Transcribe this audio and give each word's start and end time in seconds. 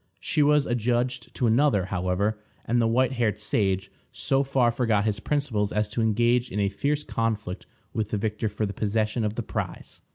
She 0.19 0.41
was 0.41 0.65
adjudged 0.65 1.31
to 1.35 1.45
another, 1.45 1.85
however, 1.85 2.39
and 2.65 2.81
the 2.81 2.87
white 2.87 3.11
haired 3.11 3.39
sage 3.39 3.91
so 4.11 4.41
far 4.41 4.71
forgot 4.71 5.05
his 5.05 5.19
principles 5.19 5.71
as 5.71 5.87
to 5.89 6.01
engage 6.01 6.49
in 6.49 6.59
a 6.59 6.69
fierce 6.69 7.03
conflict 7.03 7.67
with 7.93 8.09
the 8.09 8.17
victor 8.17 8.49
for 8.49 8.65
the 8.65 8.73
possession 8.73 9.23
of 9.23 9.35
the 9.35 9.43
prize. 9.43 10.01